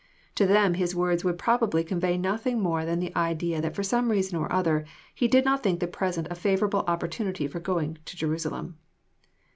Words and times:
To 0.33 0.47
them 0.47 0.73
His 0.73 0.95
words 0.95 1.23
would 1.23 1.37
probably 1.37 1.83
convey 1.83 2.17
nothing 2.17 2.59
more 2.59 2.85
than 2.85 2.99
the 2.99 3.15
idea 3.15 3.61
that 3.61 3.75
for 3.75 3.83
some 3.83 4.09
reason 4.09 4.35
or 4.35 4.51
other 4.51 4.83
He 5.13 5.27
did 5.27 5.45
not 5.45 5.61
think 5.61 5.79
the 5.79 5.85
present 5.85 6.25
a 6.31 6.33
favourable 6.33 6.83
opportunity 6.87 7.45
for 7.47 7.59
going 7.59 7.99
to 8.05 8.17
Jerusalem. 8.17 8.79